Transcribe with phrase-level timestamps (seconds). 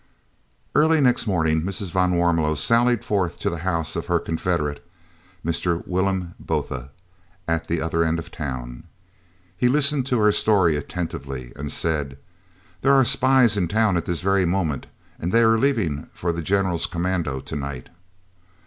[0.73, 1.91] Early next morning Mrs.
[1.91, 4.83] van Warmelo sallied forth to the house of her confederate,
[5.45, 5.87] Mr.
[5.87, 6.89] Willem Botha,
[7.47, 8.85] at the other end of the town.
[9.55, 12.17] He listened to her story attentively and said,
[12.81, 14.87] "There are spies in town at this very moment,
[15.19, 17.89] and they are leaving for the General's commando to night."